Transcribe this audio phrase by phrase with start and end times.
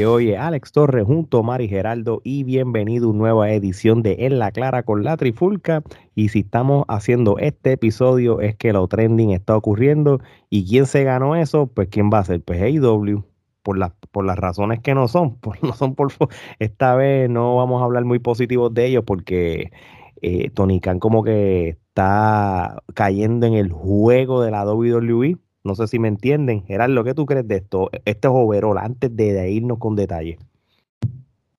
[0.00, 4.16] Oye, oye, Alex Torres junto a Mari Geraldo y bienvenido a una nueva edición de
[4.20, 5.82] En la Clara con la Trifulca.
[6.14, 10.18] Y si estamos haciendo este episodio es que lo trending está ocurriendo.
[10.48, 11.66] ¿Y quién se ganó eso?
[11.66, 13.24] Pues quién va a ser, pues AEW.
[13.62, 16.10] Por las, por las razones que no son, por, no son por
[16.58, 19.70] esta vez no vamos a hablar muy positivos de ellos porque
[20.22, 25.36] eh, Tony Khan como que está cayendo en el juego de la WWE
[25.70, 26.64] no sé si me entienden.
[26.64, 27.90] Gerardo, ¿qué tú crees de esto?
[28.04, 30.36] Este es overall, antes de, irnos con detalle.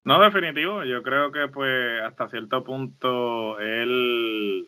[0.04, 0.84] No, definitivo.
[0.84, 4.68] Yo creo que pues hasta cierto punto él,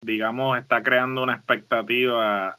[0.00, 2.56] digamos, está creando una expectativa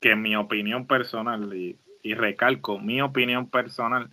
[0.00, 1.78] que en mi opinión personal, y,
[2.14, 4.08] recalco, mi opinión personal,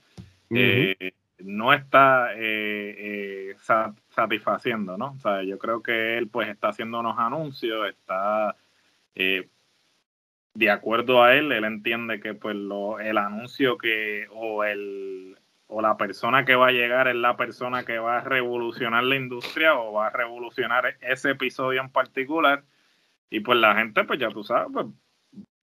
[0.52, 3.56] eh, no está eh, eh,
[4.10, 5.14] satisfaciendo, ¿no?
[5.18, 8.56] O sea, yo creo que él pues está haciendo unos anuncios, está
[10.56, 15.82] de acuerdo a él, él entiende que pues lo, el anuncio que o el o
[15.82, 19.76] la persona que va a llegar es la persona que va a revolucionar la industria
[19.76, 22.64] o va a revolucionar ese episodio en particular.
[23.30, 24.86] Y pues la gente pues ya tú sabes pues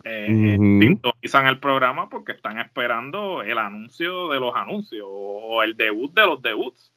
[0.05, 0.27] eh,
[0.59, 6.27] sintonizan el programa porque están esperando el anuncio de los anuncios o, el debut de
[6.27, 6.93] los debuts.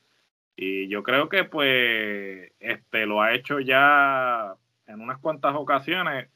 [0.57, 4.55] Y yo creo que pues este lo ha hecho ya
[4.87, 6.27] en unas cuantas ocasiones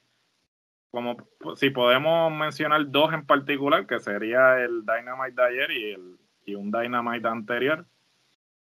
[0.92, 1.18] como
[1.56, 6.56] si podemos mencionar dos en particular, que sería el Dynamite de ayer y, el, y
[6.56, 7.86] un Dynamite anterior.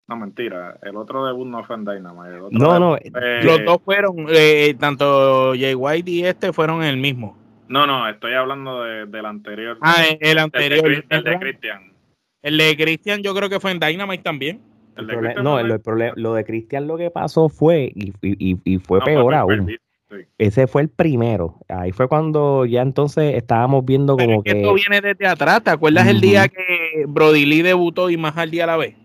[0.09, 2.41] No, mentira, el otro debut no fue en Dynamite.
[2.51, 2.99] no, no,
[3.43, 7.39] los dos fueron, eh, tanto Jay White y este fueron el mismo.
[7.69, 9.79] No, no, estoy hablando de, del anterior.
[9.81, 11.05] Ah, el anterior.
[11.09, 11.93] El de, Christian.
[12.43, 14.61] El de Christian yo creo que fue en Dynamite también.
[15.41, 19.71] no, lo de Christian lo que pasó fue, y, y, y fue peor aún.
[20.39, 21.59] Ese fue el primero.
[21.69, 25.63] Ahí fue cuando ya entonces estábamos viendo como que, Esto viene desde atrás.
[25.63, 28.97] ¿Te acuerdas el día que Brody Lee debutó y más al día a la vez?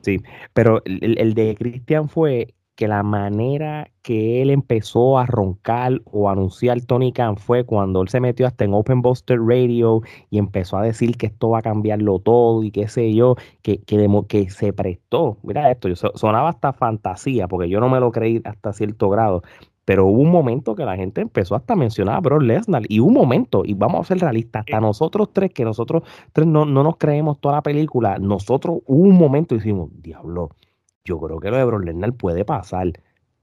[0.00, 0.18] Sí,
[0.54, 6.80] pero el, de Christian fue que la manera que él empezó a roncar o anunciar
[6.82, 10.82] Tony Khan fue cuando él se metió hasta en Open Buster Radio y empezó a
[10.82, 14.72] decir que esto va a cambiarlo todo y qué sé yo, que, que, que se
[14.72, 15.38] prestó.
[15.42, 19.42] Mira esto, sonaba hasta fantasía, porque yo no me lo creí hasta cierto grado,
[19.88, 22.82] pero hubo un momento que la gente empezó hasta a mencionar a Brock Lesnar.
[22.90, 26.02] Y un momento, y vamos a ser realistas, hasta nosotros tres, que nosotros
[26.34, 30.50] tres no, nos creemos toda la película, nosotros hubo un momento y decimos, diablo,
[31.06, 32.92] yo creo que lo de Brock Lesnar puede pasar.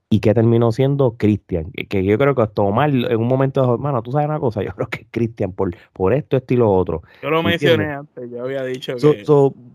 [0.08, 1.72] Y que terminó siendo Christian.
[1.72, 4.70] Que, yo creo que Omar en un momento dijo, hermano, tú sabes una cosa, yo
[4.76, 7.02] creo que es Christian por, por esto, esto y lo otro.
[7.24, 9.24] Yo lo mencioné antes, yo había dicho que...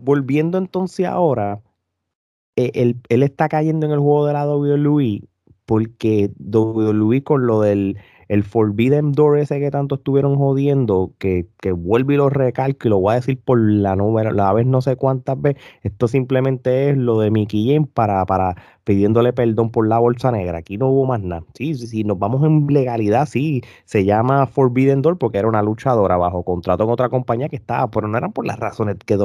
[0.00, 1.60] volviendo entonces ahora,
[2.56, 5.28] eh, él, él, está cayendo en el juego de la WWE
[5.66, 7.98] porque WWE con lo del
[8.32, 12.90] el Forbidden Door ese que tanto estuvieron jodiendo, que, que vuelve y lo recalco y
[12.90, 16.88] lo voy a decir por la número, la vez no sé cuántas veces, esto simplemente
[16.88, 20.56] es lo de Mickey James para, para pidiéndole perdón por la bolsa negra.
[20.56, 21.44] Aquí no hubo más nada.
[21.52, 25.62] Sí, sí, sí, nos vamos en legalidad, sí, se llama Forbidden Door porque era una
[25.62, 29.18] luchadora bajo contrato con otra compañía que estaba, pero no eran por las razones que,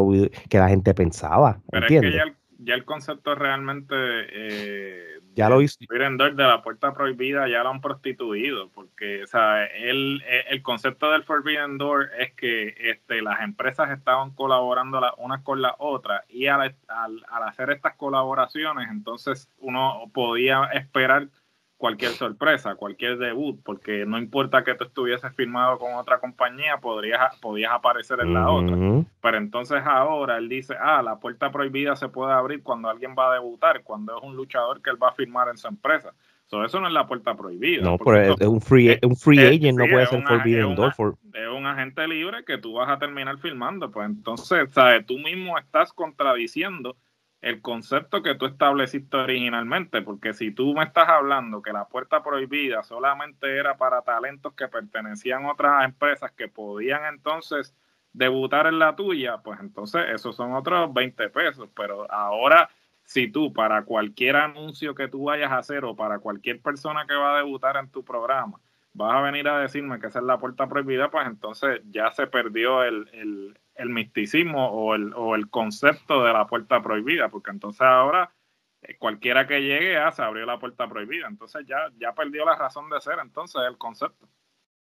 [0.49, 1.61] que la gente pensaba.
[1.71, 2.23] ¿entiendes?
[2.59, 5.77] Ya el concepto realmente eh, ya lo hizo.
[5.87, 11.23] de la puerta prohibida ya lo han prostituido porque o sea, el, el concepto del
[11.23, 16.47] Forbidden Door es que este, las empresas estaban colaborando las unas con las otras y
[16.47, 21.27] al, al, al hacer estas colaboraciones entonces uno podía esperar
[21.77, 27.35] cualquier sorpresa, cualquier debut, porque no importa que tú estuvieses firmado con otra compañía, podrías,
[27.39, 28.75] podías aparecer en la otra.
[29.21, 33.31] Pero entonces ahora él dice, ah, la puerta prohibida se puede abrir cuando alguien va
[33.31, 36.13] a debutar, cuando es un luchador que él va a firmar en su empresa.
[36.47, 37.83] eso no es la puerta prohibida.
[37.83, 40.93] No, pero es, un free, un free agent, no puede ser forbidden door.
[41.33, 43.91] Es un agente libre que tú vas a terminar firmando.
[43.91, 45.05] Pues entonces, ¿sabes?
[45.05, 46.97] Tú mismo estás contradiciendo
[47.41, 52.23] el concepto que tú estableciste originalmente, porque si tú me estás hablando que la puerta
[52.23, 57.75] prohibida solamente era para talentos que pertenecían a otras empresas que podían entonces
[58.13, 62.69] debutar en la tuya, pues entonces esos son otros 20 pesos, pero ahora
[63.03, 67.15] si tú para cualquier anuncio que tú vayas a hacer o para cualquier persona que
[67.15, 68.59] va a debutar en tu programa,
[68.93, 72.27] vas a venir a decirme que esa es la puerta prohibida, pues entonces ya se
[72.27, 77.51] perdió el, el, el misticismo o el, o el concepto de la puerta prohibida, porque
[77.51, 78.33] entonces ahora
[78.81, 82.55] eh, cualquiera que llegue ah, se abrió la puerta prohibida, entonces ya, ya perdió la
[82.55, 84.27] razón de ser entonces el concepto.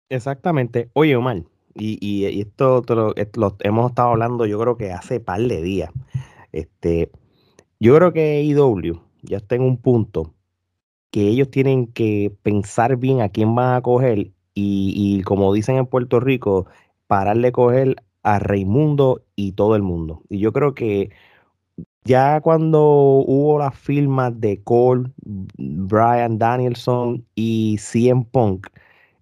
[0.09, 0.89] Exactamente.
[0.94, 1.44] Oye, Omar,
[1.75, 3.13] y, y, esto, lo,
[3.59, 5.92] hemos estado hablando yo creo que hace par de días.
[6.51, 7.12] Este,
[7.80, 10.33] yo creo que IW ya está en un punto
[11.12, 15.77] que ellos tienen que pensar bien a quién van a coger y, y como dicen
[15.77, 16.68] en Puerto Rico,
[17.07, 20.24] pararle coger a Raimundo y todo el mundo.
[20.30, 21.12] Y yo creo que
[22.04, 25.12] ya cuando hubo las firmas de Cole,
[25.57, 28.68] Brian Danielson y CM Punk,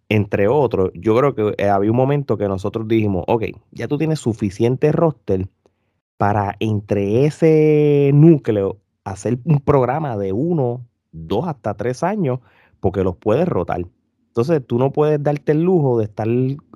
[0.10, 3.98] entre otros, yo creo que eh, había un momento que nosotros dijimos, ok, ya tú
[3.98, 5.48] tienes suficiente roster
[6.18, 12.40] para entre ese núcleo hacer un programa de uno, dos hasta tres años,
[12.80, 13.86] porque los puedes rotar.
[14.38, 16.28] Entonces tú no puedes darte el lujo de estar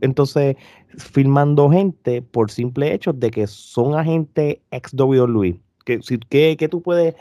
[0.01, 0.55] entonces
[0.97, 5.59] filmando gente por simple hecho de que son agentes ex WWE.
[5.85, 5.99] ¿Qué,
[6.57, 7.13] qué, tú puedes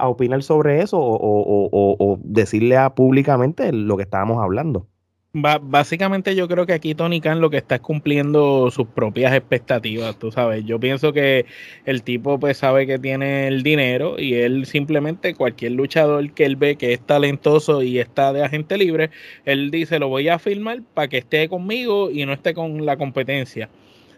[0.00, 4.88] opinar sobre eso o, decirle a públicamente lo que estábamos hablando?
[5.34, 10.16] Básicamente yo creo que aquí Tony Khan lo que está es cumpliendo sus propias expectativas,
[10.16, 10.64] tú sabes.
[10.64, 11.46] Yo pienso que
[11.84, 16.54] el tipo pues sabe que tiene el dinero y él simplemente cualquier luchador que él
[16.56, 19.10] ve que es talentoso y está de agente libre,
[19.44, 22.96] él dice lo voy a filmar para que esté conmigo y no esté con la
[22.96, 23.68] competencia.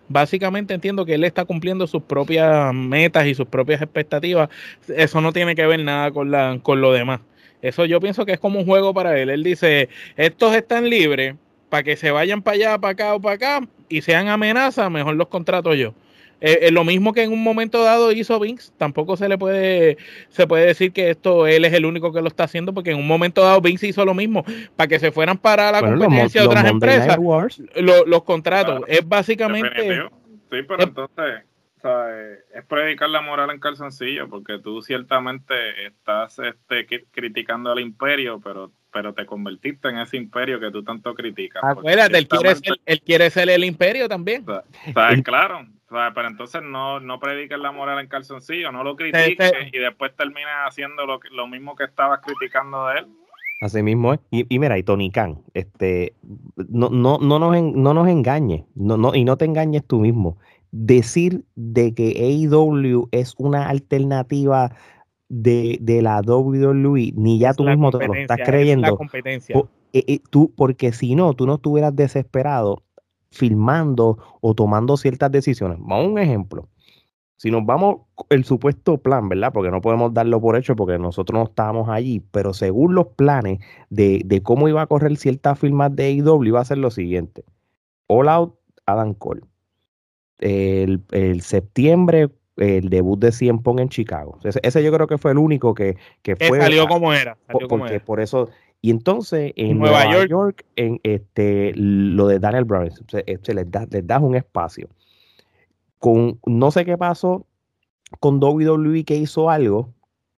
[0.08, 4.50] Básicamente entiendo que él está cumpliendo sus propias metas y sus propias expectativas.
[4.86, 7.20] Eso no tiene que ver nada con, la, con lo demás.
[7.68, 9.30] Eso yo pienso que es como un juego para él.
[9.30, 11.34] Él dice, estos están libres
[11.68, 15.16] para que se vayan para allá, para acá o para acá y sean amenazas, mejor
[15.16, 15.94] los contrato yo.
[16.38, 19.38] Es eh, eh, lo mismo que en un momento dado hizo Vince, tampoco se le
[19.38, 19.96] puede,
[20.28, 22.98] se puede decir que esto él es el único que lo está haciendo, porque en
[22.98, 24.44] un momento dado Vince hizo lo mismo,
[24.76, 27.18] para que se fueran para la competencia de otras empresas,
[27.74, 28.82] los contratos.
[28.86, 30.02] es básicamente...
[30.48, 31.42] Sí, pero entonces
[32.54, 38.72] es predicar la moral en calzoncillo, porque tú ciertamente estás este, criticando al imperio, pero
[38.96, 41.62] pero te convertiste en ese imperio que tú tanto criticas.
[41.62, 44.42] Acuérdate, él quiere, ser, él quiere ser el imperio también.
[45.22, 50.16] claro, pero entonces no, no prediques la moral en calzoncillo, no lo critiques y después
[50.16, 53.06] terminas haciendo lo, lo mismo que estabas criticando de él.
[53.60, 54.20] Así mismo es.
[54.30, 56.14] Y, y, mira, y Tony Khan, este,
[56.56, 60.38] no, no, no, nos, no nos engañes, no, no, y no te engañes tú mismo
[60.84, 64.72] decir de que AEW es una alternativa
[65.28, 68.98] de, la WWE, ni ya tú mismo te lo estás creyendo.
[69.92, 72.82] Eh, eh, tú, porque si no, tú no estuvieras desesperado
[73.30, 75.78] filmando o tomando ciertas decisiones.
[75.80, 76.68] Vamos a un ejemplo.
[77.38, 78.00] Si nos vamos
[78.30, 79.52] el supuesto plan, ¿verdad?
[79.52, 83.60] Porque no podemos darlo por hecho porque nosotros no estábamos allí, pero según los planes
[83.90, 87.44] de, de cómo iba a correr ciertas firmas de AEW, iba a ser lo siguiente.
[88.06, 88.54] All Out,
[88.86, 89.42] Adam Cole
[90.38, 94.38] el, el septiembre el debut de Cien Pong en Chicago.
[94.42, 96.60] Ese, yo creo que fue el único que, que fue.
[96.60, 97.36] Salió como era.
[97.48, 98.48] porque por eso.
[98.80, 100.64] Y entonces en Nueva, York.
[100.76, 104.88] en este lo de Daniel Bryan, se, este, les, da, les das un espacio.
[105.98, 107.46] Con no sé qué pasó
[108.20, 109.92] con WWE que hizo algo.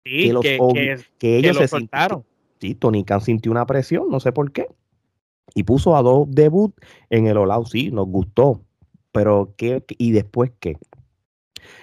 [0.05, 2.25] que, los, que, ellos se soltaron.
[2.61, 4.67] Sí, Tony Khan sintió una presión, no sé por qué.
[5.55, 6.75] Y puso a dos debut
[7.11, 8.63] en el All Sí, nos gustó
[9.13, 10.77] pero ¿qué, ¿y después qué?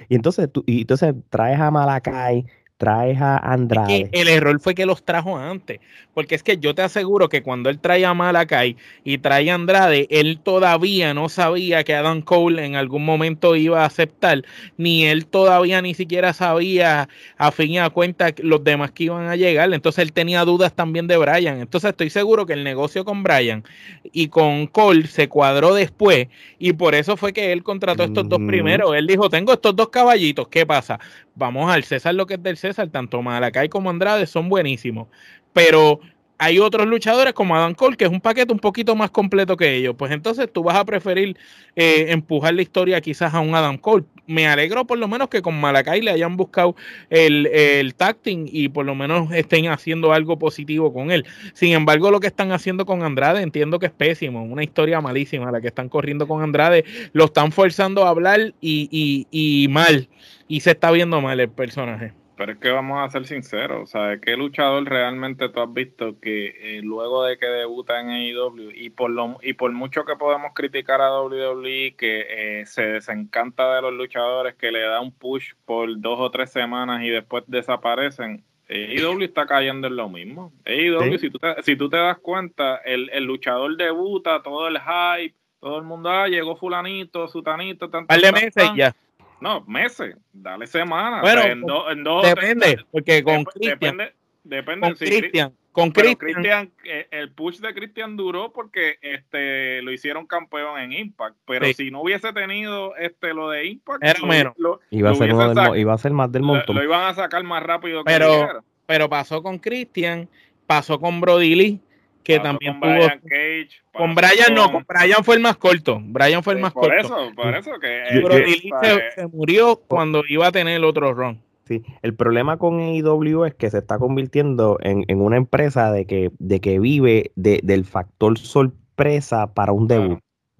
[0.09, 2.45] Y entonces, tú, y entonces traes a Malakai,
[2.77, 4.09] traes a Andrade.
[4.11, 5.79] el error fue que los trajo antes,
[6.13, 8.75] porque es que yo te aseguro que cuando él trae a Malakai
[9.05, 13.83] y trae a Andrade, él todavía no sabía que Adam Cole en algún momento iba
[13.83, 14.43] a aceptar,
[14.77, 17.07] ni él todavía ni siquiera sabía
[17.37, 20.73] a fin y a cuenta los demás que iban a llegar, entonces él tenía dudas
[20.73, 23.63] también de Brian, entonces estoy seguro que el negocio con Brian
[24.11, 26.27] y con Cole se cuadró después
[26.59, 29.89] y por eso fue que él contrató estos dos primeros, él dijo, tengo estos dos
[29.89, 30.99] caballitos, ¿qué pasa?
[31.35, 35.07] Vamos al César lo que es del César, tanto Malacay como Andrade son buenísimos.
[35.53, 35.99] Pero
[36.37, 39.75] hay otros luchadores como Adam Cole, que es un paquete un poquito más completo que
[39.75, 39.95] ellos.
[39.97, 41.37] Pues entonces tú vas a preferir
[41.75, 44.05] eh, empujar la historia quizás a un Adam Cole.
[44.27, 46.75] Me alegro por lo menos que con Malacay le hayan buscado
[47.09, 51.25] el, el tacting y por lo menos estén haciendo algo positivo con él.
[51.53, 55.51] Sin embargo, lo que están haciendo con Andrade entiendo que es pésimo, una historia malísima
[55.51, 56.85] la que están corriendo con Andrade.
[57.13, 60.09] Lo están forzando a hablar y, y, y mal.
[60.47, 62.13] Y se está viendo mal el personaje.
[62.37, 66.19] Pero es que vamos a ser sinceros, o sea, ¿qué luchador realmente tú has visto
[66.19, 70.15] que eh, luego de que debuta en AEW y por lo y por mucho que
[70.15, 75.11] podemos criticar a WWE que eh, se desencanta de los luchadores que le da un
[75.11, 80.51] push por dos o tres semanas y después desaparecen, AEW está cayendo en lo mismo.
[80.65, 84.77] AEW, si, tú te, si tú te das cuenta, el, el luchador debuta, todo el
[84.79, 88.07] hype, todo el mundo, ah, llegó fulanito, sutanito, tanto.
[88.07, 88.93] Par de meses ya
[89.41, 91.21] no, meses, dale semanas.
[91.21, 93.97] Bueno, en depende, porque con Cristian.
[94.43, 95.53] Depende, con Cristian.
[95.71, 101.35] Con Cristian, eh, el push de Cristian duró porque este lo hicieron campeón en Impact,
[101.45, 104.53] pero si no hubiese tenido este lo de Impact, era menos.
[104.89, 105.31] iba, a ser
[105.77, 106.77] iba a ser más del montón.
[106.77, 110.29] Lo, iban a sacar más rápido pero, Pero pasó con Cristian,
[110.65, 111.81] pasó con Brody Lee,
[112.25, 113.07] que también con tuvo.
[113.07, 116.01] Cage, con Brian no, con Brian fue el más corto.
[116.03, 116.97] Brian fue el más por corto.
[116.97, 119.11] Eso, por eso que.
[119.15, 121.39] se, murió cuando iba a tener el otro run.
[121.65, 126.05] Sí, el problema con AEW es que se está convirtiendo en, en una empresa de
[126.05, 130.19] que, de que vive de, del factor sorpresa para un debut.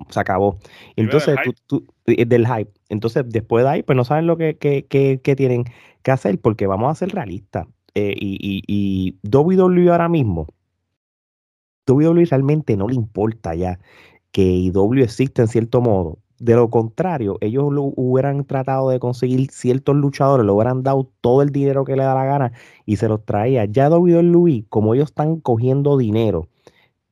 [0.09, 0.57] Se acabó.
[0.95, 1.35] Entonces,
[1.67, 2.71] tú, eh, del hype.
[2.89, 5.65] Entonces, después de ahí, pues no saben lo que, que, que, tienen
[6.01, 7.67] que hacer porque vamos a ser realistas.
[7.93, 10.47] Eh, y, y, y WWE ahora mismo,
[11.87, 13.79] WWE realmente no le importa ya
[14.31, 16.19] que IW existe en cierto modo.
[16.39, 21.41] De lo contrario, ellos lo hubieran tratado de conseguir ciertos luchadores, le hubieran dado todo
[21.41, 22.51] el dinero que le da la gana
[22.85, 23.63] y se los traía.
[23.65, 26.49] Ya WWE, como ellos están cogiendo dinero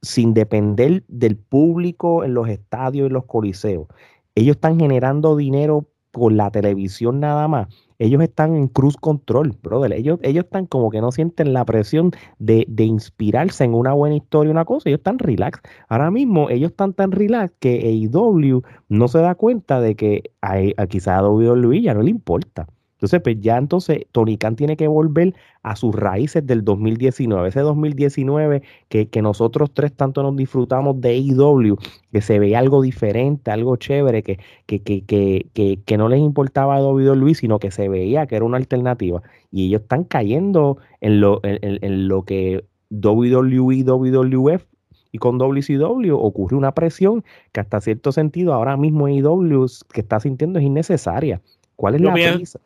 [0.02, 3.88] sin depender del público en los estadios y los coliseos,
[4.36, 7.68] ellos están generando dinero por la televisión nada más
[8.00, 9.94] ellos están en cruz control, brother.
[9.94, 14.16] Ellos, ellos están como que no sienten la presión de, de, inspirarse en una buena
[14.16, 14.90] historia, una cosa.
[14.90, 15.62] Ellos están relax.
[15.90, 20.56] Ahora mismo ellos están tan relax que AEW no se da cuenta de que a,
[20.78, 22.68] a quizá a WWE ya no le importa.
[23.04, 27.60] Entonces, pues ya entonces Tony Khan tiene que volver a sus raíces del 2019, ese
[27.60, 31.78] 2019 que, que nosotros tres tanto nos disfrutamos de AEW,
[32.14, 37.36] que se veía algo diferente, algo chévere, que, que, que, no les importaba a WWE,
[37.36, 39.22] sino que se veía que era una alternativa.
[39.52, 44.66] Y ellos están cayendo en lo, en, en lo que WWE, WWF
[45.12, 50.22] y con WCW ocurre una presión que hasta cierto sentido ahora mismo AEW que está
[50.22, 51.42] sintiendo es innecesaria.
[51.84, 52.60] ¿Cuál es la prisa?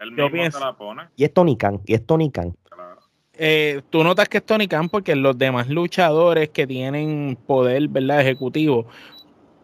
[1.16, 2.56] Y es Tony Khan, y es Tony Khan.
[3.34, 8.22] Eh, tú notas que es Tony Khan porque los demás luchadores que tienen poder, ¿verdad?
[8.22, 8.86] Ejecutivo,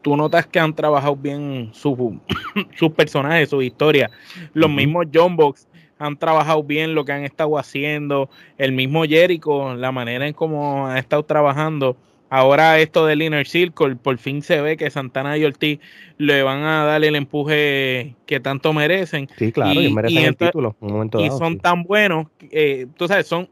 [0.02, 4.10] tú notas que han trabajado bien sus personajes, su historia.
[4.56, 5.68] Los mismos John Box
[6.00, 8.32] han trabajado bien lo que han estado haciendo.
[8.58, 11.96] El mismo Jericho, la manera en cómo ha estado trabajando.
[12.36, 15.80] Ahora esto del Inner Circle, por fin se ve que Santana y Ortiz
[16.18, 19.30] le van a dar el empuje que tanto merecen.
[19.38, 20.76] Sí, claro, y, merecen el título.
[21.20, 23.50] y son tan buenos, eh, tú sabes, son,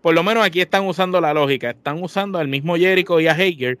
[0.00, 3.34] por lo menos aquí están usando la lógica, están usando al mismo Jericho y a
[3.34, 3.78] Hager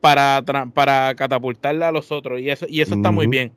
[0.00, 0.40] para,
[0.72, 3.50] para catapultarle a los otros, y eso, y eso está muy bien.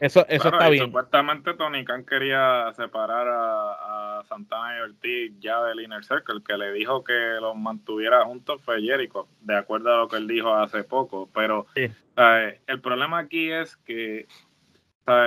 [0.00, 0.86] Eso, eso está bien.
[0.86, 6.42] Supuestamente Tony Khan quería separar a, Santana y Ortiz ya del Inner Circle.
[6.46, 10.26] que le dijo que los mantuviera juntos fue Jericho, de acuerdo a lo que él
[10.26, 11.28] dijo hace poco.
[11.34, 14.26] Pero el problema aquí es que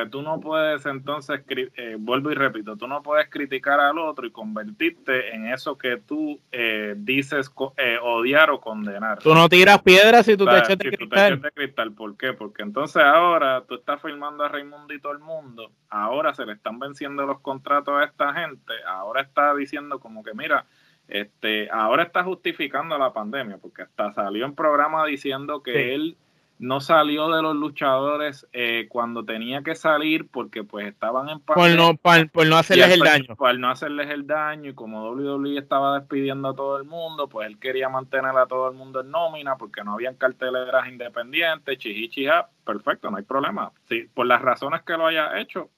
[0.09, 4.31] Tú no puedes entonces, eh, vuelvo y repito, tú no puedes criticar al otro y
[4.31, 9.19] convertirte en eso que tú eh, dices eh, odiar o condenar.
[9.19, 11.41] Tú no tiras piedras si tú te echas de cristal.
[11.41, 11.91] de cristal.
[11.91, 12.33] ¿Por qué?
[12.33, 16.53] Porque entonces ahora tú estás filmando a Raimundo y todo el mundo, ahora se le
[16.53, 20.65] están venciendo los contratos a esta gente, ahora está diciendo como que mira,
[21.07, 26.17] este, ahora está justificando la pandemia, porque hasta salió en programa diciendo que él
[26.59, 31.69] no salió de los luchadores eh, cuando tenía que salir porque pues estaban en por
[31.69, 35.99] no, por, no hacerles el daño por no hacerles el daño y como WWE estaba
[35.99, 39.55] despidiendo a todo el mundo pues él quería mantener a todo el mundo en nómina
[39.57, 44.93] porque no habían carteleras independientes chihichija perfecto no hay problema sí, por las razones que
[44.93, 45.69] lo haya hecho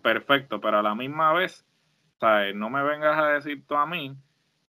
[0.00, 1.64] perfecto pero a la misma vez
[2.20, 2.54] ¿sabes?
[2.54, 4.14] no me vengas a decir tú a mí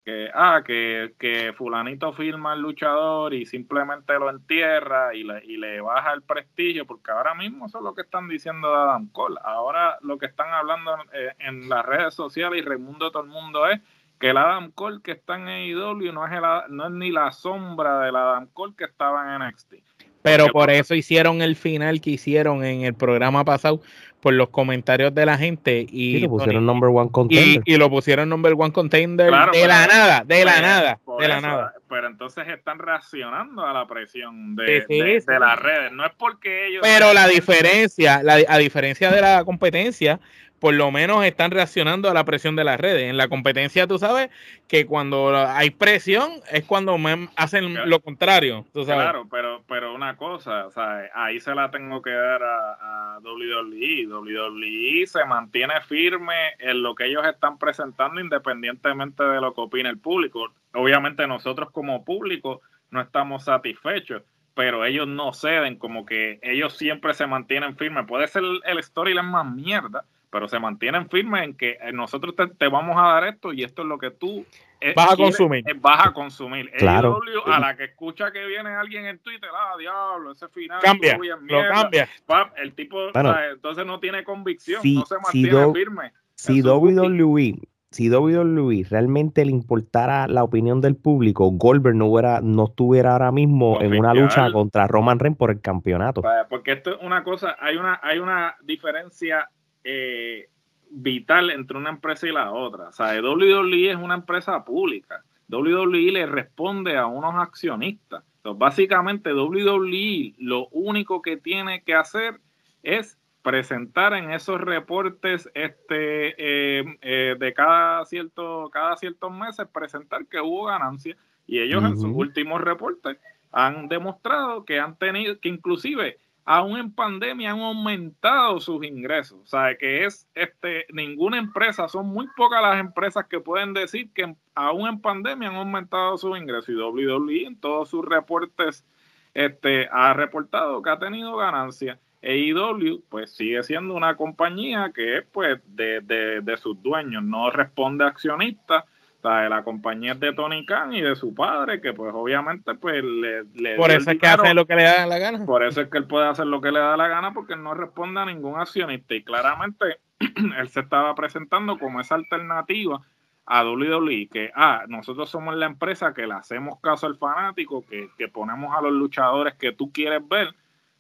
[0.04, 5.58] que, ah, que, que fulanito firma al luchador y simplemente lo entierra y le, y
[5.58, 9.08] le baja el prestigio, porque ahora mismo eso es lo que están diciendo de Adam
[9.10, 9.40] Cole.
[9.44, 10.96] Ahora lo que están hablando
[11.40, 13.80] en, las redes sociales y Raimundo todo el mundo es
[14.20, 17.32] que el Adam Cole que está en AEW no es, el, no es ni la
[17.32, 19.76] sombra del Adam Cole que estaba en NXT.
[20.24, 23.82] Pero por eso hicieron el final que hicieron en el programa pasado
[24.22, 27.62] por los comentarios de la gente y, lo pusieron number one contender.
[27.66, 31.74] Y, lo pusieron number one contender de la nada, de la nada, de la nada.
[31.90, 35.92] Pero entonces están reaccionando a la presión de, de, las redes.
[35.92, 36.82] No es porque ellos.
[36.84, 40.20] Pero la diferencia, la, a diferencia de la competencia,
[40.62, 43.10] por lo menos están reaccionando a la presión de las redes.
[43.10, 44.30] En la competencia, tú sabes
[44.68, 47.00] que cuando hay presión es cuando
[47.36, 48.68] hacen lo contrario.
[48.72, 53.20] Claro, pero, pero una cosa, o sea, ahí se la tengo que dar a, a
[53.22, 54.06] WWE.
[54.06, 59.90] WWE se mantiene firme en lo que ellos están presentando independientemente de lo que opine
[59.90, 60.54] el público.
[60.76, 64.22] Obviamente nosotros como público no estamos satisfechos
[64.54, 68.06] pero ellos no ceden, como que ellos siempre se mantienen firmes.
[68.06, 72.68] Puede ser el storyline más mierda, pero se mantienen firmes en que eh, nosotros te,
[72.70, 74.46] vamos a dar esto y esto es lo que tú
[74.80, 75.70] eh, vas a consumir.
[75.70, 76.72] Eh, vas a consumir.
[76.72, 77.20] Claro.
[77.46, 81.68] a la que escucha que viene alguien en Twitter, ah, diablo, ese final cambia, lo
[81.70, 82.10] cambia.
[82.56, 86.14] el tipo entonces no tiene convicción, no se mantiene firme.
[86.36, 87.60] Si WWE
[87.92, 93.34] si WWE realmente le importara la opinión del público, Goldberg no, hubiera, no estuviera ahora
[93.34, 96.24] mismo en una lucha contra Roman Reigns por el campeonato.
[96.50, 99.50] Porque esto es una cosa, hay una, hay una diferencia
[99.84, 100.50] eh,
[100.90, 102.90] vital entre una empresa y la otra.
[102.90, 105.24] O sea, WWE es una empresa pública.
[105.50, 108.24] WWE le responde a unos accionistas.
[108.38, 112.40] Entonces, básicamente, WWE lo único que tiene que hacer
[112.84, 120.28] es presentar en esos reportes este eh, eh, de cada cierto cada ciertos meses presentar
[120.28, 123.18] que hubo ganancias y ellos en sus últimos reportes
[123.52, 129.40] han demostrado que han tenido que inclusive aún en pandemia han aumentado sus ingresos.
[129.44, 134.12] O sea, que es este ninguna empresa, son muy pocas las empresas que pueden decir
[134.14, 136.70] que aún en pandemia han aumentado sus ingresos.
[136.70, 138.86] Y WWE en todos sus reportes
[139.34, 142.00] este, ha reportado que ha tenido ganancias.
[142.24, 148.06] AEW pues sigue siendo una compañía que es pues de, de, sus dueños, no responde
[148.06, 148.84] accionistas.
[149.22, 153.04] Sea, la compañía es de Tony Khan y de su padre, que pues obviamente pues
[153.04, 153.76] le...
[153.76, 155.46] por eso es que hace lo que le da la gana.
[155.46, 157.62] Por eso es que él puede hacer lo que le da la gana porque él
[157.62, 160.00] no responde a ningún accionista y claramente
[160.60, 163.02] él se estaba presentando como esa alternativa
[163.46, 168.10] a WWE, que ah, nosotros somos la empresa que le hacemos caso al fanático, que,
[168.18, 170.56] que ponemos a los luchadores que tú quieres ver,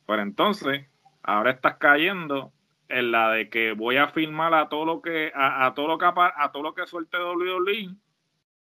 [0.05, 0.85] pero entonces
[1.23, 2.51] ahora estás cayendo
[2.91, 6.05] en la de que voy a firmar a todo lo que a, todo lo que
[6.05, 7.95] a todo lo que suelte WWE.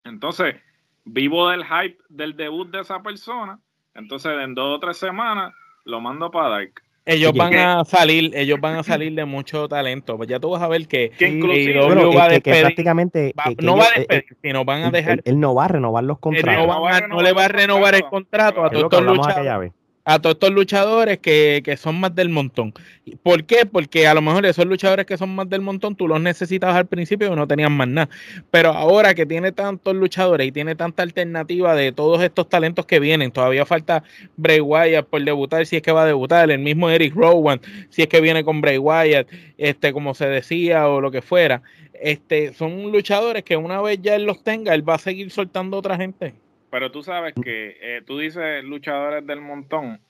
[0.06, 0.56] Entonces,
[1.04, 3.58] vivo del hype del debut de esa persona.
[3.94, 5.52] Entonces, en dos o tres semanas
[5.84, 6.82] lo mando para Dark.
[7.08, 10.16] Ellos van a salir, ellos van a salir de mucho talento.
[10.16, 11.40] Pues ya tú vas a ver que, que
[12.16, 13.32] va a despedir, prácticamente
[13.62, 15.22] no va a despedir, sino van a dejar.
[15.24, 16.66] Él, no va a renovar los contratos.
[17.08, 19.72] No, le va a renovar el contrato a todos estos luchadores
[20.08, 22.72] a todos estos luchadores que, que, son más del montón.
[23.24, 23.66] ¿Por qué?
[23.66, 26.86] Porque a lo mejor esos luchadores que son más del montón, tú los necesitabas al
[26.86, 28.08] principio y no tenían más nada.
[28.52, 33.00] Pero ahora que tiene tantos luchadores y tiene tanta alternativa de todos estos talentos que
[33.00, 34.04] vienen, todavía falta
[34.36, 38.02] Bray Wyatt por debutar, si es que va a debutar, el mismo Eric Rowan, si
[38.02, 39.26] es que viene con Bray Wyatt,
[39.58, 41.62] este, como se decía, o lo que fuera.
[41.94, 45.76] Este, son luchadores que una vez ya él los tenga, él va a seguir soltando
[45.76, 46.45] a otra gente.
[46.70, 50.00] Pero tú sabes que eh, tú dices luchadores del montón.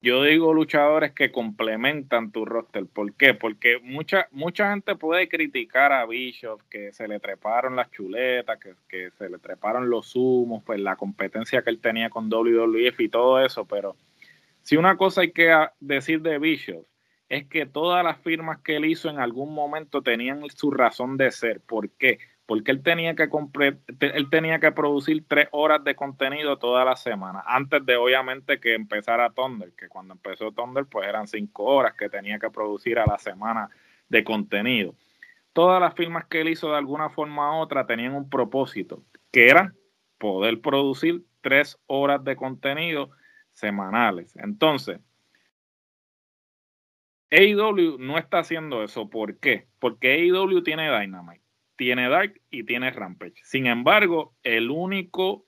[0.00, 2.86] Yo digo luchadores que complementan tu roster.
[2.86, 3.34] ¿Por qué?
[3.34, 8.74] Porque mucha, mucha gente puede criticar a Bishop, que se le treparon las chuletas, que,
[8.88, 13.08] que se le treparon los humos, pues la competencia que él tenía con WWF y
[13.08, 13.64] todo eso.
[13.64, 13.96] Pero
[14.62, 16.86] si una cosa hay que decir de Bishop
[17.30, 21.30] es que todas las firmas que él hizo en algún momento tenían su razón de
[21.30, 21.60] ser.
[21.60, 22.18] ¿Por qué?
[22.50, 23.28] Porque él tenía que
[24.00, 28.74] él tenía que producir tres horas de contenido toda la semana, antes de obviamente que
[28.74, 33.06] empezara Thunder, que cuando empezó Thunder pues eran cinco horas que tenía que producir a
[33.06, 33.70] la semana
[34.08, 34.96] de contenido.
[35.52, 39.48] Todas las firmas que él hizo de alguna forma u otra tenían un propósito, que
[39.48, 39.72] era
[40.18, 43.10] poder producir tres horas de contenido
[43.52, 44.34] semanales.
[44.34, 44.98] Entonces,
[47.30, 49.08] AEW no está haciendo eso.
[49.08, 49.68] ¿Por qué?
[49.78, 51.49] Porque AEW tiene Dynamite
[51.80, 53.40] tiene Dark y tiene Rampage.
[53.42, 55.46] Sin embargo, el único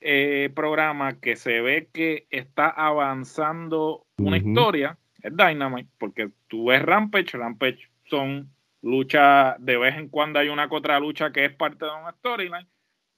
[0.00, 6.82] eh, programa que se ve que está avanzando una historia es Dynamite, porque tú ves
[6.82, 8.48] Rampage, Rampage son
[8.80, 12.68] luchas, de vez en cuando hay una contra lucha que es parte de una storyline,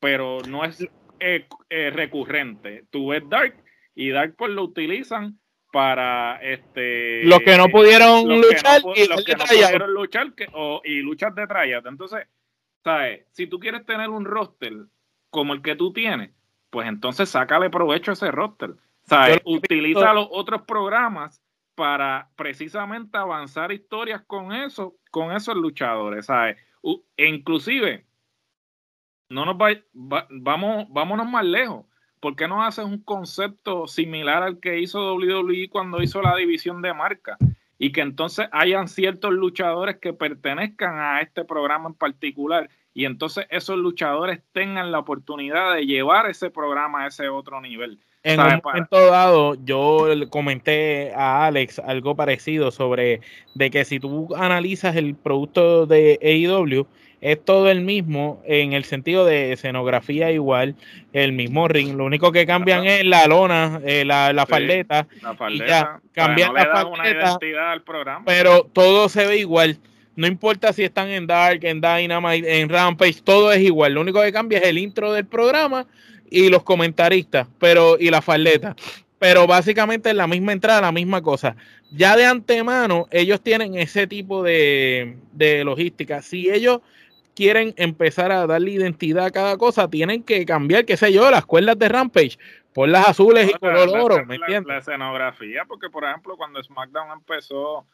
[0.01, 0.81] pero no es
[1.21, 2.87] eh, eh, recurrente.
[2.89, 3.63] Tú ves Dark
[3.95, 5.39] y Dark pues lo utilizan
[5.71, 8.81] para este los que no pudieron luchar
[10.85, 12.29] y luchas de trayas entonces
[12.85, 13.27] ¿sabes?
[13.33, 14.87] Si tú quieres tener un roster
[15.31, 16.31] como el que tú tienes,
[16.71, 18.75] pues entonces sácale provecho a ese roster.
[19.05, 19.41] ¿Sabes?
[19.45, 21.43] Utiliza los otros programas
[21.75, 26.57] para precisamente avanzar historias con eso, con esos luchadores, ¿sabes?
[27.17, 28.07] E inclusive,
[29.29, 29.57] no nos
[29.93, 31.87] vamos, vámonos más lejos.
[32.21, 36.81] ¿Por qué no haces un concepto similar al que hizo WWE cuando hizo la división
[36.81, 37.37] de marca?
[37.79, 43.47] Y que entonces hayan ciertos luchadores que pertenezcan a este programa en particular y entonces
[43.51, 47.99] esos luchadores tengan la oportunidad de llevar ese programa a ese otro nivel.
[48.23, 53.21] En un momento dado, yo comenté a Alex algo parecido sobre
[53.55, 56.87] de que si tú analizas el producto de AEW,
[57.25, 60.75] es todo el mismo en el sentido de escenografía igual,
[61.15, 61.97] el mismo ring.
[61.97, 65.07] Lo único que cambian es la lona, eh, la, la faldeta.
[65.23, 66.03] La faldeta.
[66.13, 68.27] cambian la faldeta, una identidad al programa.
[68.27, 69.79] Pero todo se ve igual.
[70.17, 73.95] No importa si están en Dark, en Dynamite, en Rampage, todo es igual.
[73.95, 75.87] Lo único que cambia es el intro del programa
[76.31, 78.77] y los comentaristas, pero y la faldeta.
[79.19, 81.57] Pero básicamente es la misma entrada, la misma cosa.
[81.91, 86.21] Ya de antemano, ellos tienen ese tipo de, de logística.
[86.21, 86.83] Si ellos
[87.35, 91.45] quieren empezar a darle identidad a cada cosa, tienen que cambiar, qué sé yo, las
[91.45, 92.39] cuerdas de Rampage
[92.73, 94.67] por las azules y color oro, ¿me entiendes?
[94.67, 97.87] La escenografía, porque por ejemplo, cuando SmackDown empezó,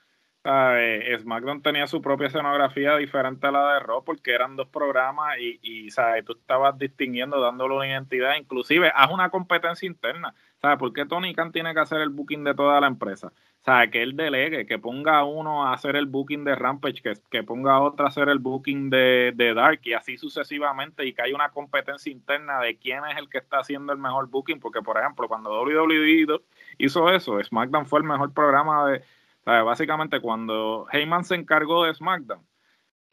[0.45, 5.39] eh, SmackDown tenía su propia escenografía diferente a la de Raw, porque eran dos programas
[5.39, 6.25] y, y ¿sabes?
[6.25, 10.35] tú estabas distinguiendo, dándole una identidad, inclusive haz una competencia interna.
[10.61, 13.33] ¿Sabes por qué Tony Khan tiene que hacer el booking de toda la empresa?
[13.65, 13.91] ¿Sabes?
[13.91, 17.43] Que él delegue, que ponga a uno a hacer el booking de Rampage, que, que
[17.43, 21.23] ponga a otro a hacer el booking de, de, Dark y así sucesivamente y que
[21.23, 24.61] haya una competencia interna de quién es el que está haciendo el mejor booking.
[24.61, 26.41] Porque, por ejemplo, cuando WWE
[26.77, 29.03] hizo eso, SmackDown fue el mejor programa de...
[29.45, 29.65] ¿sabes?
[29.65, 32.43] Básicamente, cuando Heyman se encargó de SmackDown,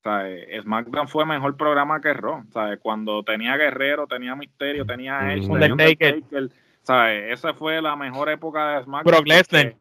[0.04, 0.64] ¿sabes?
[0.64, 2.44] SmackDown fue mejor programa que Raw.
[2.52, 2.80] ¿sabes?
[2.82, 6.52] Cuando tenía Guerrero, tenía Misterio, tenía Edge, tenía Undertaker
[6.88, 7.34] ¿sabes?
[7.34, 9.14] Esa fue la mejor época de SmackDown.
[9.14, 9.76] Brock Lesnar.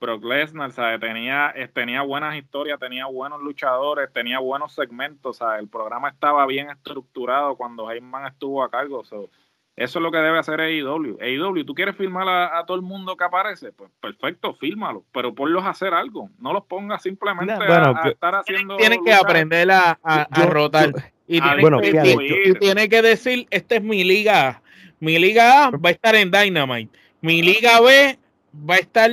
[0.00, 1.00] Brock Lesnar, ¿sabes?
[1.00, 5.60] Tenía, eh, tenía buenas historias, tenía buenos luchadores, tenía buenos segmentos, ¿sabes?
[5.60, 9.02] El programa estaba bien estructurado cuando Heyman estuvo a cargo.
[9.02, 9.28] eso
[9.76, 11.18] es lo que debe hacer AEW.
[11.20, 13.72] AEW, ¿tú quieres filmar a, todo el mundo que aparece?
[13.72, 16.30] Pues perfecto, fílmalo, pero ponlos a hacer algo.
[16.38, 18.78] No los pongas simplemente a, estar haciendo.
[18.78, 19.98] Tienen que aprender a,
[20.46, 20.90] rotar.
[21.26, 24.62] y, bueno, tiene que decir: Esta es mi liga
[25.00, 26.96] mi Liga A va a estar en Dynamite.
[27.20, 28.18] Mi Liga B
[28.68, 29.10] va a estar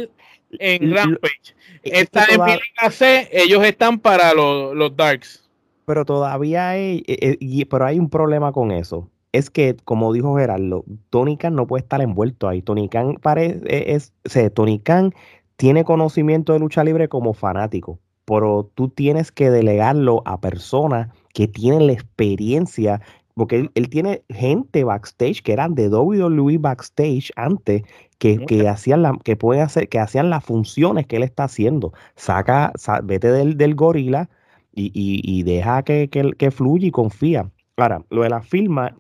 [0.60, 1.56] en Rampage.
[1.84, 5.44] Está en mi Liga C, ellos están para los, los Darks.
[5.86, 9.10] Pero todavía hay, eh, eh, pero hay un problema con eso.
[9.34, 12.62] Es que, como dijo Gerardo, Tony Khan no puede estar envuelto ahí.
[12.62, 14.14] Tony Khan parece, e, es,
[14.54, 15.14] Tony Khan
[15.58, 21.48] tiene conocimiento de lucha libre como fanático, pero tú tienes que delegarlo a personas que
[21.48, 23.02] tienen la experiencia
[23.36, 27.84] porque él, tiene gente backstage que eran de WWE backstage antes
[28.20, 31.94] que, que hacían la, que puede hacer, que hacían las funciones que él está haciendo.
[32.16, 32.72] Saca,
[33.04, 34.30] vete del, del gorila
[34.72, 37.52] y, y, deja que, que, que fluya y confía.
[37.78, 38.96] Ahora, lo de la firma,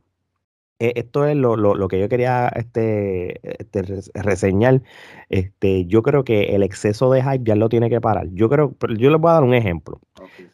[0.80, 3.84] esto es lo, lo, lo, que yo quería este, este,
[4.16, 4.82] reseñar.
[5.30, 8.28] Este, yo creo que el exceso de hype ya lo tiene que parar.
[8.32, 10.00] Yo creo, yo les voy a dar un ejemplo.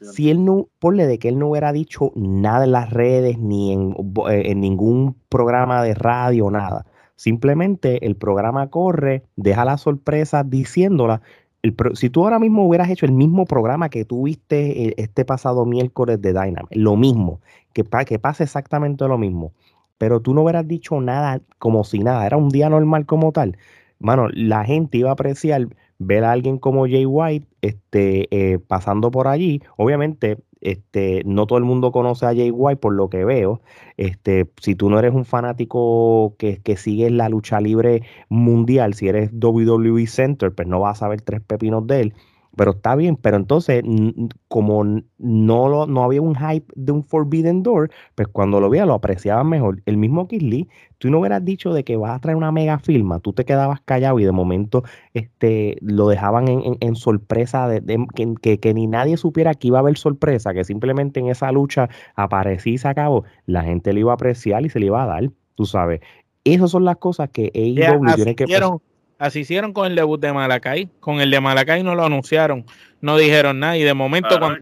[0.02, 3.74] Si él no, ponle de que él no hubiera dicho nada en las redes, ni
[3.74, 3.96] en,
[4.30, 6.86] eh, en ningún programa de radio, nada.
[7.16, 11.22] Simplemente el programa corre, deja la sorpresa diciéndola.
[11.62, 15.66] El, si tú ahora mismo hubieras hecho el mismo programa que tuviste eh, este pasado
[15.66, 17.42] miércoles de Dynamite, lo mismo,
[17.74, 19.52] que, que pase exactamente lo mismo
[20.00, 23.58] pero tú no hubieras dicho nada como si nada, era un día normal como tal.
[24.00, 25.68] Mano, la gente iba a apreciar
[26.00, 29.62] ver a alguien como Jay White este, eh, pasando por allí.
[29.78, 33.62] Obviamente, este, no todo el mundo conoce a Jay White por lo que veo.
[33.98, 39.10] Este, si tú no eres un fanático que, que sigues la lucha libre mundial, si
[39.10, 42.14] eres WWE Center, pues no vas a ver tres pepinos de él
[42.60, 43.82] pero está bien, pero entonces,
[44.50, 48.86] como no, lo, no había un hype de un Forbidden Door, pues cuando lo veía
[48.86, 49.82] lo apreciaban mejor.
[49.86, 50.68] El mismo Lee,
[50.98, 53.80] tú no hubieras dicho de que vas a traer una mega firma, tú te quedabas
[53.80, 58.06] callado y de momento este, lo dejaban en, sorpresa, de,
[58.42, 61.88] que, que, ni nadie supiera que iba a haber sorpresa, que simplemente en esa lucha
[62.16, 65.06] aparecía y se acabó, la gente le iba a apreciar y se le iba a
[65.06, 66.02] dar, tú sabes.
[66.44, 68.44] Esas son las cosas que AEW tiene que...
[69.20, 70.90] Así hicieron con el debut de Malacay.
[71.02, 72.66] Con el de Malacay no lo anunciaron
[73.02, 74.60] no dijeron nada y de momento cuando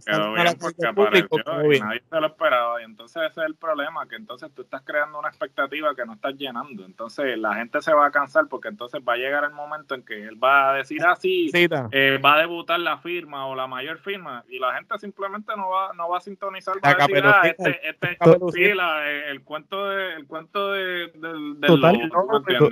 [0.96, 4.82] público, nadie se lo esperaba y entonces ese es el problema que entonces tú estás
[4.84, 8.68] creando una expectativa que no estás llenando entonces la gente se va a cansar porque
[8.68, 12.20] entonces va a llegar el momento en que él va a decir así ah, eh,
[12.24, 15.94] va a debutar la firma o la mayor firma y la gente simplemente no va
[15.94, 18.18] no va a sintonizar va a decir ah, este, este
[18.54, 22.12] sí, la, el cuento de el cuento de, del total,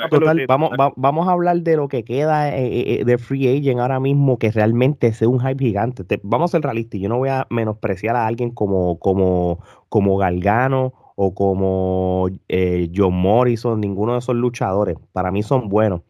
[0.10, 4.00] total vamos vamos a hablar de lo que queda eh, eh, de free agent ahora
[4.00, 6.04] mismo que realmente sea un hype gigante.
[6.24, 7.00] vamos a ser realistas.
[7.00, 13.16] Yo no voy a menospreciar a alguien como, como, como Galgano o como eh, John
[13.16, 14.98] Morrison, ninguno de esos luchadores.
[15.14, 16.02] Para mí son buenos.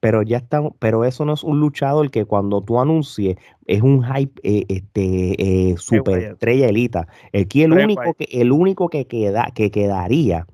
[0.00, 3.36] Pero ya están, pero eso no es un luchador que cuando tú anuncies
[3.66, 7.06] es un hype eh, este, eh, super estrella elita.
[7.32, 10.46] Aquí el único que, el único que queda, que quedaría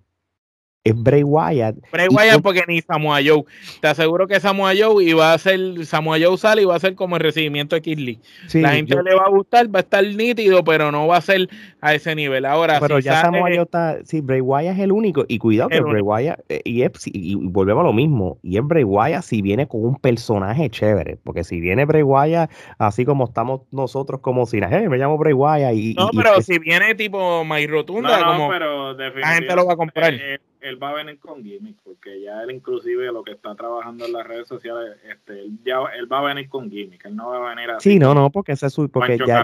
[0.89, 1.77] es Bray Wyatt.
[1.93, 3.45] Bray Wyatt porque ni Samoa Joe.
[3.81, 6.95] Te aseguro que Samoa Joe iba a ser, Samoa Joe sale y va a ser
[6.95, 8.21] como el recibimiento de Kirli.
[8.55, 11.49] la gente le va a gustar, va a estar nítido, pero no va a ser
[11.81, 12.45] a ese nivel.
[12.45, 15.25] Ahora, pero ya Samoa Joe está, sí, Bray Wyatt es el único.
[15.29, 18.85] Y cuidado que Bray Wyatt, eh, y, y, volvemos a lo mismo, y es Bray
[18.85, 23.63] Wyatt si viene con un personaje chévere, porque si viene Bray Wyatt así como estamos
[23.71, 25.95] nosotros como si, hey, me llamo Bray Wyatt y...
[25.95, 30.15] No, pero si viene tipo My Rotunda, como la gente lo va a comprar.
[30.15, 34.07] Eh, él va a venir con gimmick, porque ya él inclusive lo que está trabajando
[34.07, 37.31] en las redes sociales, este, él, ya, él va a venir con gimmick, él no
[37.31, 37.93] va a venir así.
[37.93, 39.43] Sí, no, no, porque, ese es, su, porque ya,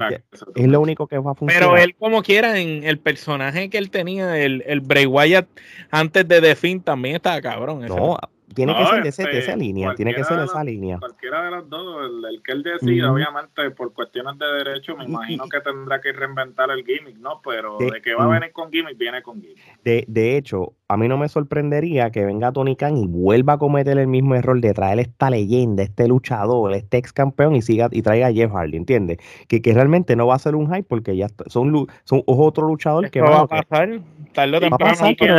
[0.55, 1.69] es lo único que va a funcionar.
[1.69, 5.49] Pero él como quiera, en el personaje que él tenía, el, el Bray Wyatt
[5.91, 7.87] antes de The Finn también estaba cabrón.
[7.87, 8.19] No,
[8.55, 10.99] tiene que ser de, ese, de, esa línea, tiene que ser de esa línea.
[10.99, 15.49] Cualquiera de los dos, el, que él decida, obviamente por cuestiones de derecho, me imagino
[15.49, 17.41] que tendrá que reinventar el gimmick, ¿no?
[17.45, 19.83] Pero de, que va a venir con gimmick, viene con gimmick.
[19.85, 23.59] De, de hecho, a mí no me sorprendería que venga Tony Khan y vuelva a
[23.59, 27.89] cometer el mismo error de traer esta leyenda, este luchador, este ex campeón y siga
[27.91, 29.19] y traiga a Jeff Hardy, ¿entiendes?
[29.49, 33.11] Que, que realmente no va a ser un hype porque ya son, son otro luchador
[33.11, 34.01] que va a pasar,
[34.37, 35.37] va a pasar, pero,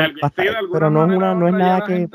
[0.72, 2.10] pero no, es una, no es nada que...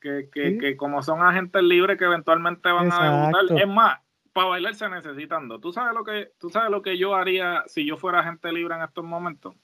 [0.00, 3.58] Que, que, que, como son agentes libres que eventualmente van a debutar.
[3.58, 3.98] Es más,
[4.32, 5.60] para bailar se necesitan dos.
[5.60, 8.74] ¿Tú sabes, lo que, ¿Tú sabes lo que yo haría si yo fuera agente libre
[8.74, 9.54] en estos momentos?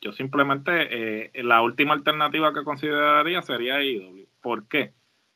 [0.00, 4.26] Yo simplemente, eh, la última alternativa que consideraría sería IW.
[4.40, 4.92] ¿Por qué?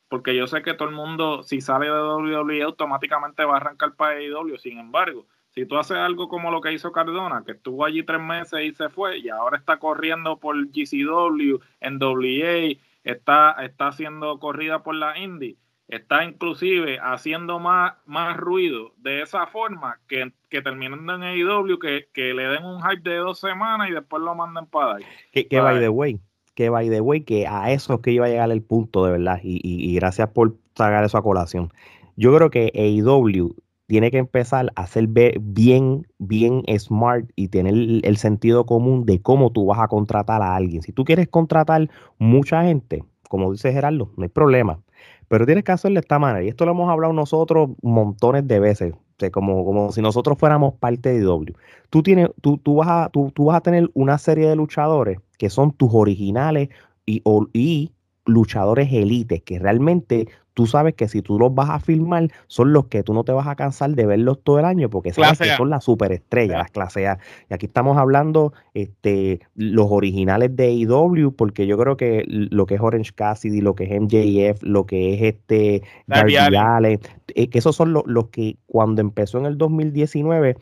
[0.07, 3.95] Porque yo sé que todo el mundo, si sale de WWE, automáticamente va a arrancar
[3.95, 4.57] para IW.
[4.57, 8.21] Sin embargo, si tú haces algo como lo que hizo Cardona, que estuvo allí tres
[8.21, 12.77] meses y se fue, y ahora está corriendo por GCW, en WA,
[13.09, 19.47] está, está siendo corrida por la Indy, está inclusive haciendo más, más ruido de esa
[19.47, 23.89] forma que, que terminando en AEW, que, que le den un hype de dos semanas
[23.89, 25.03] y después lo manden para ahí.
[25.31, 26.19] Que, que by the way,
[26.55, 29.13] que by the way, que a eso es que iba a llegar el punto de
[29.13, 31.71] verdad, y, y, y gracias por sacar eso a colación.
[32.15, 33.55] Yo creo que AEW
[33.89, 39.51] tiene que empezar a ser bien, bien smart y tener el, sentido común de cómo
[39.51, 40.83] tú vas a contratar a alguien.
[40.83, 44.79] Si tú quieres contratar mucha gente, como dice Gerardo, no hay problema.
[45.27, 46.43] Pero tienes que hacerlo de esta manera.
[46.43, 48.93] Y esto lo hemos hablado nosotros montones de veces.
[49.31, 51.55] como, como si nosotros fuéramos parte de W.
[51.89, 55.17] Tú, tienes, tú, tú, vas a, tú, tú vas a tener una serie de luchadores
[55.39, 56.69] que son tus originales
[57.07, 57.23] y,
[57.53, 57.91] y
[58.29, 60.27] luchadores élites que realmente
[60.59, 63.31] tú sabes que si tú los vas a filmar, son los que tú no te
[63.31, 66.69] vas a cansar de verlos todo el año, porque sabes que son las superestrellas, las
[66.69, 67.17] clase A.
[67.49, 72.75] Y aquí estamos hablando este, los originales de IW, porque yo creo que lo que
[72.75, 76.99] es Orange Cassidy, lo que es MJF, lo que es este Darby Allin,
[77.35, 80.57] eh, que esos son los, los que cuando empezó en el 2019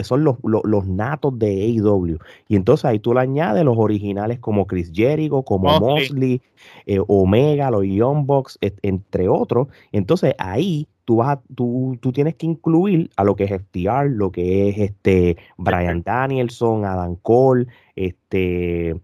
[0.00, 2.18] son los, los, natos de AEW.
[2.48, 6.40] Y entonces ahí tú le añades los originales como Chris Jericho, como Mosley,
[6.86, 9.68] eh, Omega, los Young Bucks, entre otros.
[9.90, 14.30] Entonces ahí tú vas tú, tú, tienes que incluir a lo que es FTR, lo
[14.30, 18.94] que es este Brian Danielson, Adam Cole, este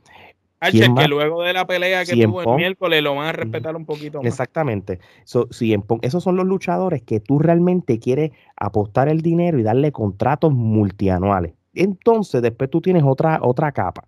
[0.61, 4.19] que luego de la pelea que tuvo el miércoles lo van a respetar un poquito
[4.19, 4.27] más.
[4.27, 4.99] Exactamente.
[5.25, 11.55] esos son los luchadores que tú realmente quieres apostar el dinero y darle contratos multianuales.
[11.75, 14.05] Entonces, después tú tienes otra, otra capa.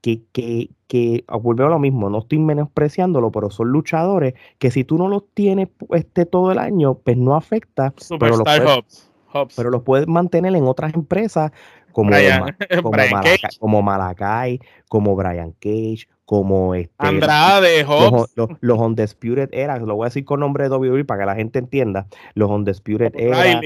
[0.00, 4.72] Que, que, que ah, volvemos a lo mismo, no estoy menospreciándolo, pero son luchadores que
[4.72, 7.94] si tú no los tienes este todo el año, pues no afecta.
[8.18, 9.10] pero los, puedes,
[9.56, 11.52] pero los puedes mantener en otras empresas
[11.92, 12.10] como,
[13.60, 20.08] como, Malakai, como Brian Cage, como este, Andrade, Los, los, Undisputed Era, lo voy a
[20.08, 23.60] decir con nombre de WWE para que la gente entienda, los Undisputed Era,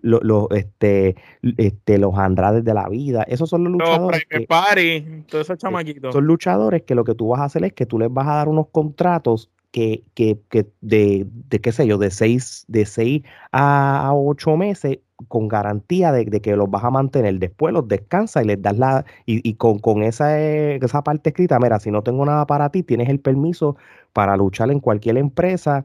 [0.00, 1.16] los, este,
[1.58, 4.24] este, los Andrades de la vida, esos son los luchadores.
[4.28, 6.12] que, party, todos esos chamaquitos.
[6.12, 8.34] Son luchadores que lo que tú vas a hacer es que tú les vas a
[8.36, 13.22] dar unos contratos que, que, que de, de, qué sé yo, de seis, de seis
[13.52, 17.38] a ocho meses con garantía de, que los vas a mantener.
[17.38, 19.04] Después los descansa y les das la.
[19.26, 22.82] Y, y con, con esa, esa parte escrita, mira, si no tengo nada para ti,
[22.82, 23.76] tienes el permiso
[24.12, 25.82] para luchar en cualquier empresa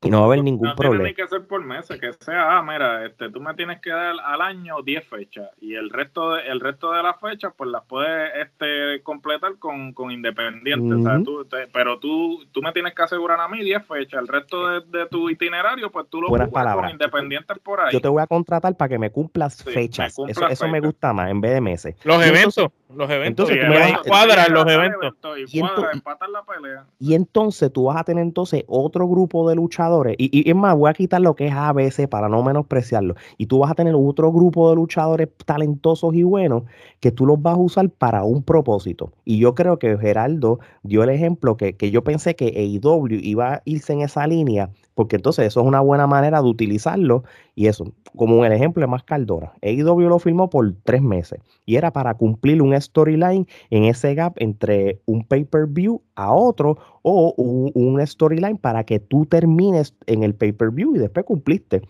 [0.00, 0.98] y no va a haber ningún problema.
[0.98, 3.90] No tiene que ser por meses, que sea, ah, mira, este, tú me tienes que
[3.90, 7.68] dar al año 10 fechas y el resto de, el resto de las fechas pues
[7.70, 11.26] las puedes este, completar con, con independientes,
[11.72, 15.30] pero tú, tú me tienes que asegurar a mí 10 fechas, el resto de, tu
[15.30, 17.92] itinerario pues tú lo puedes con independientes por ahí.
[17.92, 21.30] Yo te voy a contratar para que me cumplas fechas, eso, eso me gusta más
[21.30, 21.96] en vez de meses.
[22.04, 25.14] Los eventos, los eventos, entonces, tú me vas, cuadrar los eventos.
[25.52, 26.86] Y, la pelea.
[26.98, 30.90] y entonces tú vas a tener entonces otro grupo de luchadores y, es más, voy
[30.90, 33.14] a quitar lo que es ABC para no menospreciarlo.
[33.36, 36.62] Y tú vas a tener otro grupo de luchadores talentosos y buenos
[37.00, 39.12] que tú los vas a usar para un propósito.
[39.24, 43.54] Y yo creo que Geraldo dio el ejemplo que, que yo pensé que AEW iba
[43.54, 47.22] a irse en esa línea porque entonces eso es una buena manera de utilizarlo
[47.54, 49.52] y eso, como un ejemplo de más Caldora.
[49.62, 54.32] AEW lo firmó por tres meses y era para cumplir un storyline en ese gap
[54.38, 60.96] entre un pay-per-view a otro o un, storyline para que tú termines en el pay-per-view
[60.96, 61.82] y después cumpliste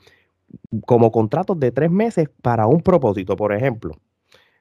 [0.84, 3.94] como contratos de tres meses para un propósito, por ejemplo.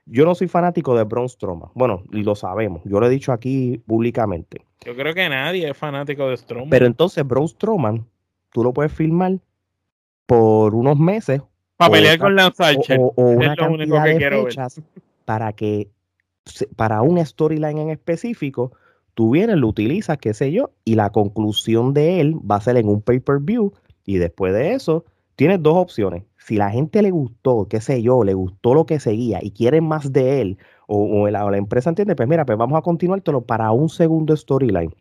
[0.05, 1.71] yo no soy fanático de Braun Strowman.
[1.73, 2.81] Bueno, y lo sabemos.
[2.85, 4.61] Yo lo he dicho aquí públicamente.
[4.85, 6.69] Yo creo que nadie es fanático de Strowman.
[6.69, 8.07] Pero entonces Braun Strowman,
[8.57, 9.37] tú lo puedes filmar
[10.25, 11.43] por unos meses.
[11.75, 12.99] Para pelear con Lance Archer.
[12.99, 14.81] O, una cantidad de fechas
[15.25, 15.91] para que
[16.75, 18.71] para un storyline en específico,
[19.13, 22.77] tú vienes, lo utilizas, qué sé yo, y la conclusión de él va a ser
[22.77, 23.73] en un pay-per-view.
[24.07, 26.23] Y después de eso, tienes dos opciones.
[26.39, 29.87] Si la gente le gustó, qué sé yo, le gustó lo que seguía y quieren
[29.87, 33.89] más de él, o, la, empresa entiende, pues mira, pues vamos a continuártelo para un
[33.89, 34.95] segundo storyline.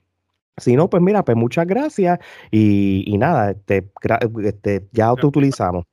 [0.59, 2.19] Si no, pues mira, pues muchas gracias
[2.51, 3.91] y, nada, este,
[4.43, 5.85] este, ya te utilizamos.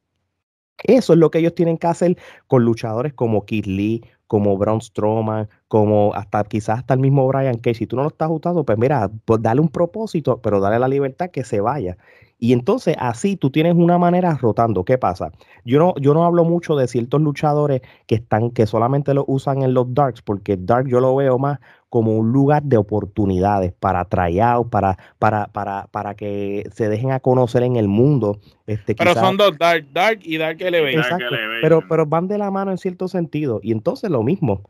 [0.83, 4.81] Eso es lo que ellos tienen que hacer con luchadores como Kid Lee, como Braun
[4.81, 7.75] Strowman, como hasta quizás hasta el mismo Brian Cage.
[7.75, 10.87] Si tú no lo estás gustando, pues mira, pues dale un propósito, pero dale la
[10.87, 11.97] libertad que se vaya.
[12.43, 14.83] Y entonces así tú tienes una manera rotando.
[14.83, 15.31] ¿Qué pasa?
[15.63, 19.63] Yo no, yo no hablo mucho de ciertos luchadores que están, que solamente lo usan
[19.63, 24.03] en los darks, porque dark yo lo veo más como un lugar de oportunidades para
[24.03, 28.41] tryout, para, para, para, para que se dejen a conocer en el mundo.
[28.67, 31.01] Este, pero son dos dark, dark y dark elevation.
[31.01, 33.61] Exacto, pero, pero van de la mano en cierto sentido.
[33.63, 34.63] Y entonces lo mismo.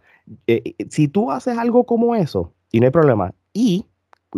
[0.45, 3.87] Eh, eh, si tú haces algo como eso, y no hay problema, y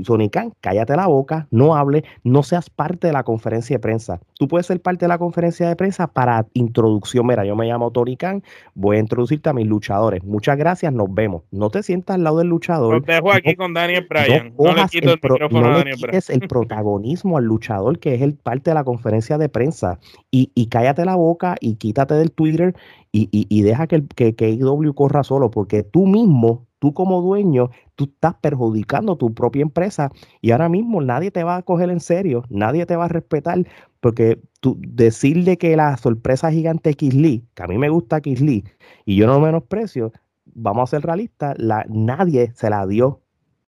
[0.04, 4.20] Tony Khan, cállate la boca, no hable, no seas parte de la conferencia de prensa.
[4.38, 7.26] Tú puedes ser parte de la conferencia de prensa para introducción.
[7.28, 10.24] Mira, yo me llamo Tony Khan, voy a introducirte a mis luchadores.
[10.24, 11.44] Muchas gracias, nos vemos.
[11.52, 13.04] No te sientas al lado del luchador.
[13.04, 14.54] Te dejo aquí con Daniel Bryan.
[14.58, 16.22] No, le quito el, micrófono a Daniel Bryan.
[16.30, 20.00] el protagonismo al luchador, que es el parte de la conferencia de prensa.
[20.32, 22.76] Y, y cállate la boca y quítate del Twitter
[23.12, 27.20] y, y, y deja que, que, que IW corra solo, porque tú mismo tú como
[27.20, 31.90] dueño, tú estás perjudicando tu propia empresa y ahora mismo nadie te va a coger
[31.90, 33.66] en serio, nadie te va a respetar,
[34.02, 38.66] porque tú decirle que la sorpresa gigante Lee, que a mí me gusta Lee
[39.04, 40.12] y yo no menosprecio,
[40.46, 43.22] vamos a ser realistas, la, nadie se la dio,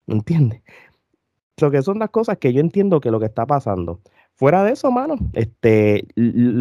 [0.07, 0.61] ¿entiendes?
[1.59, 4.01] Lo que son las cosas que yo entiendo que lo que está pasando.
[4.35, 6.07] Fuera de eso, mano, este,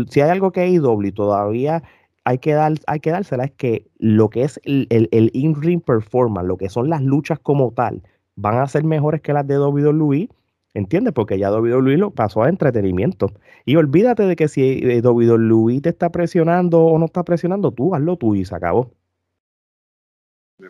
[0.10, 1.84] si hay algo que hay doble y todavía
[2.26, 6.48] hay que, dar, hay que dársela es que lo que es el, el, in-ring performance,
[6.48, 8.02] lo que son las luchas como tal,
[8.36, 10.30] van a ser mejores que las de WWE,
[10.74, 11.14] ¿entiendes?
[11.14, 13.32] Porque ya WWE lo pasó a entretenimiento.
[13.64, 17.94] Y olvídate de que si eh, WWE te está presionando o no está presionando, tú
[17.94, 18.92] hazlo tú y se acabó.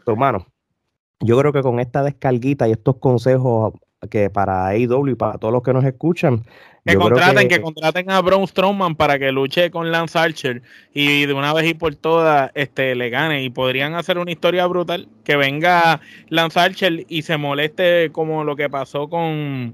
[0.05, 0.45] Hermano,
[1.21, 3.73] yo creo que con esta descarguita y estos consejos
[4.09, 6.43] que para AEW y para todos los que nos escuchan.
[6.85, 7.61] Que contraten, que...
[7.61, 10.61] contraten a Braun Strowman para que luche con Lance Archer
[10.93, 13.43] y de una vez y por todas este, le gane.
[13.43, 15.07] Y podrían hacer una historia brutal.
[15.23, 19.73] Que venga Lance Archer y se moleste como lo que pasó con,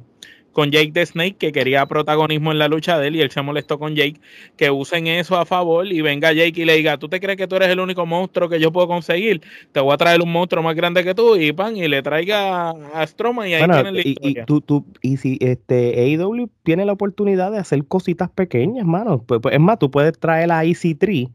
[0.52, 3.42] con Jake the Snake, que quería protagonismo en la lucha de él, y él se
[3.42, 4.20] molestó con Jake,
[4.58, 7.48] que usen eso a favor y venga Jake y le diga, ¿tú te crees que
[7.48, 9.42] tú eres el único monstruo que yo puedo conseguir?
[9.72, 12.72] Te voy a traer un monstruo más grande que tú, y pan, y le traiga
[12.72, 14.42] a Stroma y ahí tienen la historia.
[14.42, 19.24] Y, tú, tú, y si este AEW tiene la oportunidad de hacer cositas pequeñas, mano,
[19.24, 21.30] pues, pues es más, tú puedes traer a EC3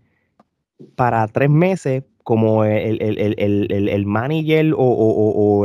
[0.95, 5.65] para tres meses como el, el, manager o,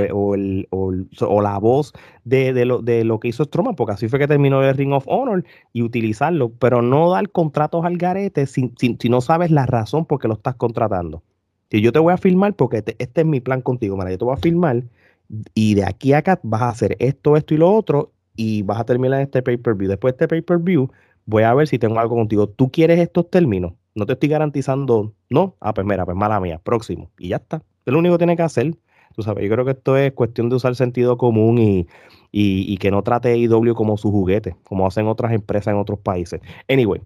[1.41, 1.91] la voz
[2.23, 5.05] de, lo, de lo que hizo Strowman, porque así fue que terminó el Ring of
[5.07, 5.43] Honor
[5.73, 10.19] y utilizarlo, pero no dar contratos al garete si, si, no sabes la razón por
[10.19, 11.23] qué lo estás contratando.
[11.71, 14.25] Si yo te voy a filmar porque este, es mi plan contigo, mira, yo te
[14.25, 14.83] voy a filmar
[15.55, 18.79] y de aquí a acá vas a hacer esto, esto y lo otro y vas
[18.79, 19.89] a terminar este pay-per-view.
[19.89, 20.91] Después de este pay-per-view
[21.25, 22.47] voy a ver si tengo algo contigo.
[22.47, 23.73] ¿Tú quieres estos términos?
[23.95, 27.09] No te estoy garantizando, no, ah, pues mira, pues mala mía, próximo.
[27.17, 27.63] Y ya está.
[27.85, 28.75] Es lo único que tiene que hacer.
[29.15, 31.87] Tú sabes, yo creo que esto es cuestión de usar sentido común y,
[32.31, 35.99] y, y que no trate IW como su juguete, como hacen otras empresas en otros
[35.99, 36.39] países.
[36.69, 37.01] Anyway,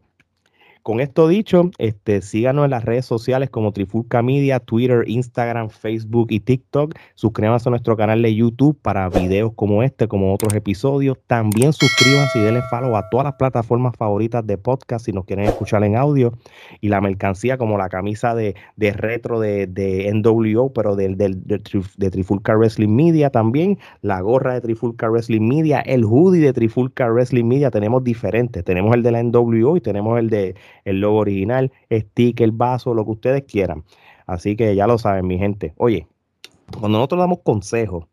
[0.86, 6.28] con esto dicho, este, síganos en las redes sociales como Trifulca Media, Twitter, Instagram, Facebook
[6.30, 6.94] y TikTok.
[7.16, 11.18] Suscríbanse a nuestro canal de YouTube para videos como este, como otros episodios.
[11.26, 15.46] También suscríbanse y denle follow a todas las plataformas favoritas de podcast si nos quieren
[15.46, 16.34] escuchar en audio.
[16.82, 22.96] Y la mercancía como la camisa de, retro de, NWO, pero del, de Trifulca Wrestling
[22.96, 23.80] Media también.
[24.04, 27.72] La gorra de Trifulca Wrestling Media, el hoodie de Trifulca Wrestling Media.
[27.72, 28.64] Tenemos diferentes.
[28.64, 30.54] Tenemos el de la NWO y tenemos el de
[30.86, 33.84] el logo original, sticker, vaso, lo que ustedes quieran.
[34.26, 35.74] Así que ya lo saben, mi gente.
[35.78, 36.08] Oye,
[36.72, 38.06] cuando nosotros damos consejos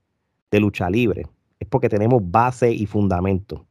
[0.51, 1.27] de lucha libre,
[1.61, 3.65] es porque tenemos base y fundamento.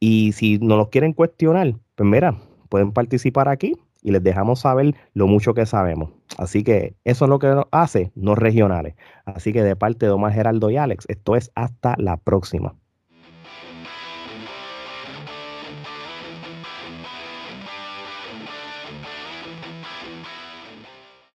[0.00, 2.36] Y si no los quieren cuestionar, pues mira,
[2.68, 6.10] pueden participar aquí y les dejamos saber lo mucho que sabemos.
[6.38, 8.94] Así que eso es lo que nos hace no regionales.
[9.26, 12.74] Así que de parte de Omar Geraldo y Alex, esto es hasta la próxima.